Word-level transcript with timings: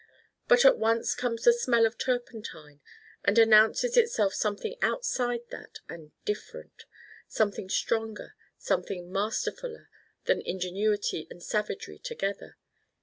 But 0.47 0.65
at 0.65 0.79
once 0.79 1.13
comes 1.13 1.43
the 1.43 1.53
Smell 1.53 1.85
of 1.85 1.95
Turpentine 1.95 2.81
and 3.23 3.37
announces 3.37 3.95
itself 3.97 4.33
something 4.33 4.73
outside 4.81 5.41
that 5.51 5.77
and 5.87 6.11
different, 6.25 6.85
something 7.27 7.69
stronger, 7.69 8.33
something 8.57 9.11
masterfuler 9.11 9.89
than 10.23 10.41
ingenuity 10.41 11.27
and 11.29 11.43
savagery 11.43 11.99
together. 11.99 12.57